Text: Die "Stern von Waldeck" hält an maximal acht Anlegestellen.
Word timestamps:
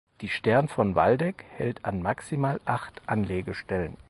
Die 0.21 0.29
"Stern 0.29 0.67
von 0.67 0.95
Waldeck" 0.95 1.45
hält 1.57 1.85
an 1.85 2.01
maximal 2.01 2.59
acht 2.65 3.03
Anlegestellen. 3.07 3.97